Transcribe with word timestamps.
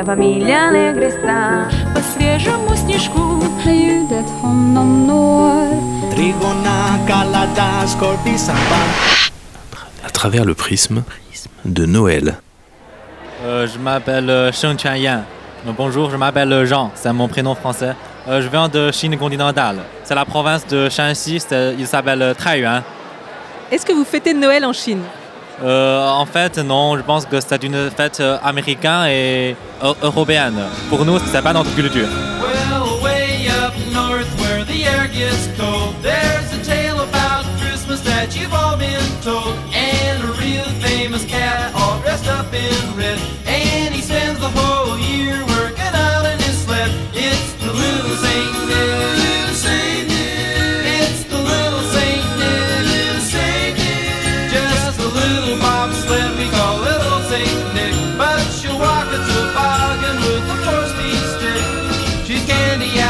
la 0.00 0.12
À 10.04 10.10
travers 10.10 10.44
le 10.44 10.54
prisme 10.54 11.02
de 11.64 11.84
Noël. 11.84 12.36
Euh, 13.44 13.66
je 13.66 13.78
m'appelle 13.78 14.30
euh, 14.30 14.52
Sheng 14.52 14.76
Yan. 14.96 15.24
Bonjour, 15.76 16.10
je 16.10 16.16
m'appelle 16.16 16.52
euh, 16.52 16.64
Jean, 16.64 16.90
c'est 16.94 17.12
mon 17.12 17.28
prénom 17.28 17.54
français. 17.54 17.94
Je 18.26 18.48
viens 18.48 18.68
de 18.68 18.90
Chine 18.92 19.16
continentale. 19.18 19.78
C'est 20.04 20.14
la 20.14 20.24
province 20.24 20.66
de 20.66 20.88
Shanxi, 20.88 21.42
il 21.78 21.86
s'appelle 21.86 22.34
Taiyuan. 22.42 22.82
Est-ce 23.72 23.84
que 23.84 23.92
vous 23.92 24.04
fêtez 24.04 24.34
Noël 24.34 24.64
en 24.64 24.72
Chine? 24.72 25.02
Euh, 25.62 26.08
en 26.08 26.24
fait, 26.26 26.56
non, 26.58 26.96
je 26.96 27.02
pense 27.02 27.26
que 27.26 27.38
c'est 27.40 27.62
une 27.64 27.90
fête 27.90 28.18
euh, 28.20 28.38
américaine 28.42 29.04
et 29.08 29.50
eu- 29.82 29.94
européenne. 30.02 30.58
Pour 30.88 31.04
nous, 31.04 31.18
c'est 31.30 31.42
pas 31.42 31.52
notre 31.52 31.74
culture. 31.74 32.08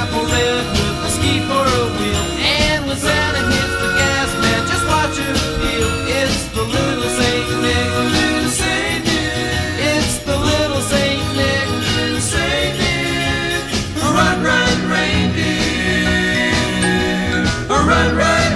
Apple 0.00 0.26
red 0.34 0.64
with 0.76 1.12
ski 1.16 1.34
for 1.48 1.64
a 1.80 1.84
wheel. 1.96 2.24
And 2.38 2.80
when 2.86 2.98
Santa 3.06 3.42
hits 3.52 3.76
the 3.82 3.90
gas, 4.00 4.30
man, 4.42 4.60
just 4.70 4.84
watch 4.92 5.16
peel. 5.60 5.90
It's 6.20 6.40
the 6.56 6.64
little 6.76 7.10
Saint 7.20 7.48
Nick. 7.64 7.90
It's 9.92 10.16
the 10.28 10.36
little 10.50 10.82
Saint 10.92 11.24
Nick. 11.38 11.68
Run, 14.18 14.38
run, 14.42 14.78
reindeer. 14.90 15.76
Run, 17.68 17.86
run, 17.86 18.18
run, 18.18 18.46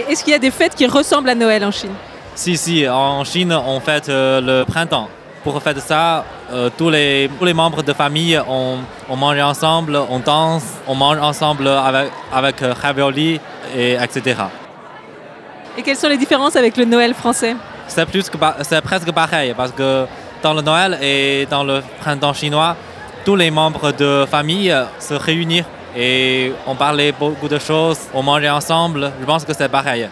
Et 0.00 0.12
est-ce 0.12 0.24
qu'il 0.24 0.32
y 0.32 0.36
a 0.36 0.38
des 0.38 0.50
fêtes 0.50 0.74
qui 0.74 0.86
ressemblent 0.86 1.28
à 1.28 1.34
Noël 1.34 1.62
en 1.62 1.70
Chine? 1.70 1.92
Si, 2.34 2.56
si, 2.56 2.88
en 2.88 3.22
Chine, 3.24 3.52
on 3.52 3.80
fête 3.80 4.08
euh, 4.08 4.40
le 4.40 4.64
printemps. 4.64 5.08
Pour 5.44 5.60
faire 5.62 5.78
ça, 5.78 6.24
euh, 6.52 6.70
tous, 6.76 6.88
les, 6.88 7.28
tous 7.38 7.44
les 7.44 7.52
membres 7.52 7.82
de 7.82 7.92
famille, 7.92 8.40
on, 8.48 8.78
on 9.10 9.16
mange 9.16 9.38
ensemble, 9.40 9.98
on 10.08 10.18
danse, 10.18 10.64
on 10.86 10.94
mange 10.94 11.18
ensemble 11.18 11.68
avec, 11.68 12.10
avec 12.32 12.62
euh, 12.62 12.72
ravioli, 12.80 13.40
et 13.76 13.92
etc. 13.94 14.36
Et 15.76 15.82
quelles 15.82 15.96
sont 15.96 16.08
les 16.08 16.16
différences 16.16 16.56
avec 16.56 16.78
le 16.78 16.86
Noël 16.86 17.12
français? 17.12 17.54
C'est 17.86 18.06
plus 18.06 18.30
que 18.30 18.38
c'est 18.62 18.80
presque 18.80 19.12
pareil 19.12 19.52
parce 19.56 19.72
que 19.72 20.06
dans 20.42 20.54
le 20.54 20.62
Noël 20.62 20.98
et 21.02 21.46
dans 21.50 21.64
le 21.64 21.82
printemps 22.00 22.32
chinois, 22.32 22.74
tous 23.24 23.36
les 23.36 23.50
membres 23.50 23.92
de 23.92 24.26
famille 24.30 24.74
se 24.98 25.14
réunissent 25.14 25.64
et 25.96 26.52
on 26.66 26.74
parlait 26.74 27.12
beaucoup 27.12 27.48
de 27.48 27.58
choses, 27.58 27.98
on 28.14 28.22
mangeait 28.22 28.50
ensemble. 28.50 29.12
Je 29.20 29.26
pense 29.26 29.44
que 29.44 29.52
c'est 29.52 29.68
pareil. 29.68 30.08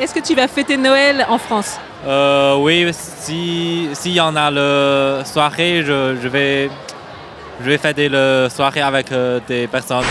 Est-ce 0.00 0.14
que 0.14 0.20
tu 0.20 0.34
vas 0.34 0.48
fêter 0.48 0.76
Noël 0.76 1.26
en 1.28 1.38
France? 1.38 1.78
Euh, 2.06 2.56
oui, 2.56 2.88
si 2.92 3.88
s'il 3.92 4.12
y 4.12 4.20
en 4.20 4.34
a 4.36 4.50
le 4.50 5.22
soirée, 5.24 5.82
je, 5.82 6.16
je 6.22 6.28
vais 6.28 6.70
je 7.60 7.66
vais 7.66 7.78
fêter 7.78 8.08
le 8.08 8.48
soirée 8.50 8.80
avec 8.80 9.12
euh, 9.12 9.40
des 9.46 9.66
personnes. 9.66 10.04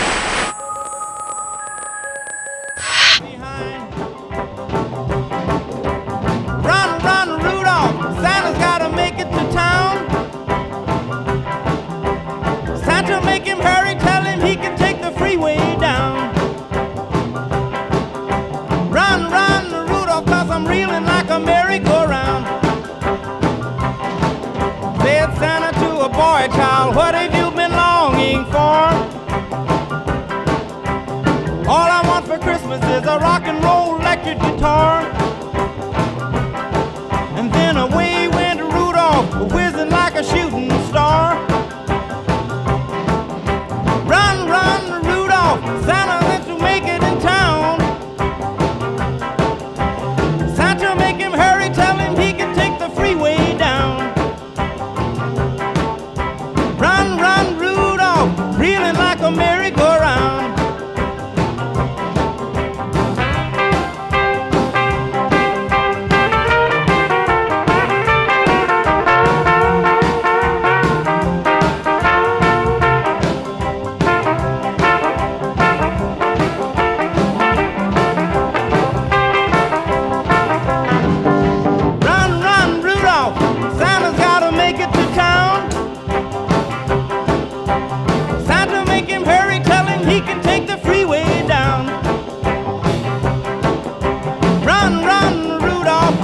I'm 20.53 20.67
reeling 20.67 21.03
like 21.05 21.31
a 21.31 21.39
merry-go-round. 21.39 22.45
Said 25.01 25.35
Santa 25.39 25.71
to 25.79 26.01
a 26.01 26.09
boy 26.09 26.47
child, 26.55 26.95
what 26.95 27.15
have 27.15 27.33
you 27.33 27.49
been 27.49 27.71
longing 27.71 28.45
for? 28.51 28.83
All 31.67 31.89
I 31.89 32.03
want 32.05 32.27
for 32.27 32.37
Christmas 32.37 32.83
is 32.83 33.03
a 33.07 33.17
rock 33.17 33.45
and 33.45 33.63
roll 33.63 33.99
electric 33.99 34.37
guitar. 34.37 35.22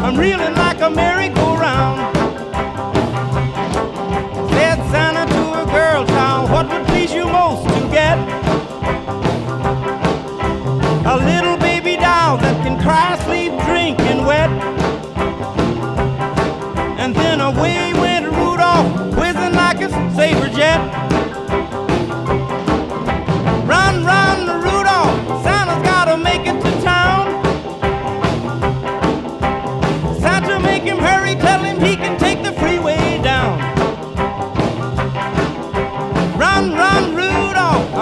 I'm 0.10 0.18
reeling 0.18 0.56
like 0.56 0.82
a 0.82 0.90
merry-go-round. 0.90 1.49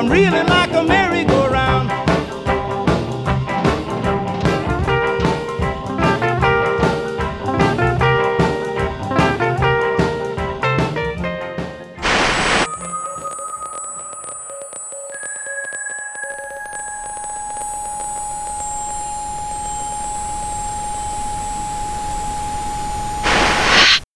Reeling 0.09 0.48
like 0.48 0.71
a 0.71 0.83
merry-go-round. 0.83 1.37